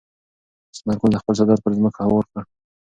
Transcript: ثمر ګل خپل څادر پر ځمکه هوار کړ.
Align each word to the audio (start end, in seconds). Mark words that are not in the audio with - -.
ثمر 0.77 0.95
ګل 1.01 1.13
خپل 1.21 1.33
څادر 1.39 1.57
پر 1.63 1.71
ځمکه 1.77 2.01
هوار 2.05 2.25
کړ. 2.31 2.41